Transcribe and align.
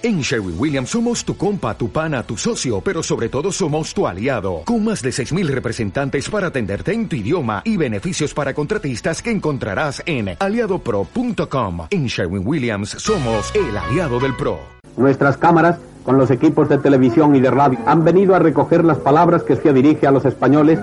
En 0.00 0.20
Sherwin 0.20 0.54
Williams 0.56 0.90
somos 0.90 1.24
tu 1.24 1.36
compa, 1.36 1.74
tu 1.76 1.88
pana, 1.90 2.22
tu 2.22 2.36
socio, 2.36 2.80
pero 2.80 3.02
sobre 3.02 3.28
todo 3.28 3.50
somos 3.50 3.92
tu 3.92 4.06
aliado, 4.06 4.62
con 4.64 4.84
más 4.84 5.02
de 5.02 5.10
6.000 5.10 5.48
representantes 5.48 6.30
para 6.30 6.46
atenderte 6.46 6.92
en 6.92 7.08
tu 7.08 7.16
idioma 7.16 7.62
y 7.64 7.76
beneficios 7.76 8.32
para 8.32 8.54
contratistas 8.54 9.20
que 9.20 9.32
encontrarás 9.32 10.00
en 10.06 10.36
aliadopro.com. 10.38 11.88
En 11.90 12.06
Sherwin 12.06 12.46
Williams 12.46 12.90
somos 12.90 13.52
el 13.56 13.76
aliado 13.76 14.20
del 14.20 14.36
PRO. 14.36 14.60
Nuestras 14.96 15.36
cámaras, 15.36 15.80
con 16.04 16.16
los 16.16 16.30
equipos 16.30 16.68
de 16.68 16.78
televisión 16.78 17.34
y 17.34 17.40
de 17.40 17.50
radio, 17.50 17.80
han 17.84 18.04
venido 18.04 18.36
a 18.36 18.38
recoger 18.38 18.84
las 18.84 18.98
palabras 18.98 19.42
que 19.42 19.56
se 19.56 19.72
dirige 19.72 20.06
a 20.06 20.12
los 20.12 20.24
españoles. 20.24 20.78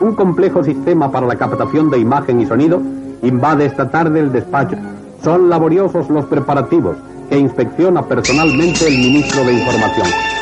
Un 0.00 0.14
complejo 0.14 0.62
sistema 0.62 1.10
para 1.10 1.26
la 1.26 1.34
captación 1.34 1.90
de 1.90 1.98
imagen 1.98 2.40
y 2.40 2.46
sonido 2.46 2.80
invade 3.24 3.66
esta 3.66 3.90
tarde 3.90 4.20
el 4.20 4.30
despacho. 4.30 4.76
Son 5.24 5.50
laboriosos 5.50 6.08
los 6.10 6.26
preparativos 6.26 6.96
que 7.28 7.38
inspecciona 7.38 8.06
personalmente 8.06 8.86
el 8.86 8.98
ministro 8.98 9.44
de 9.44 9.54
Información. 9.54 10.35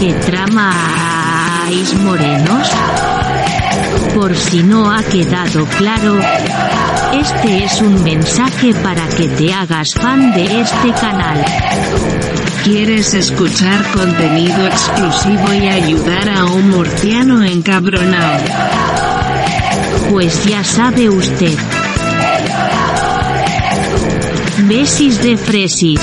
¿Qué 0.00 0.14
tramáis 0.14 1.94
morenos? 2.02 2.70
Por 4.14 4.34
si 4.34 4.62
no 4.62 4.90
ha 4.90 5.02
quedado 5.02 5.66
claro, 5.76 6.18
este 7.12 7.64
es 7.64 7.82
un 7.82 8.02
mensaje 8.02 8.72
para 8.82 9.06
que 9.08 9.28
te 9.28 9.52
hagas 9.52 9.92
fan 9.92 10.32
de 10.32 10.62
este 10.62 10.92
canal. 10.98 11.44
¿Quieres 12.64 13.14
escuchar 13.14 13.90
contenido 13.92 14.66
exclusivo 14.66 15.54
y 15.54 15.66
ayudar 15.66 16.28
a 16.28 16.44
un 16.44 16.68
murciano 16.68 17.42
encabronado? 17.42 18.44
Pues 20.10 20.44
ya 20.44 20.62
sabe 20.62 21.08
usted. 21.08 21.56
Besis 24.68 25.22
de 25.22 25.36
fresis. 25.38 26.00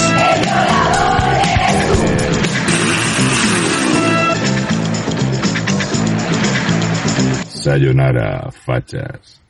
Sayonara, 7.50 8.50
fachas. 8.52 9.42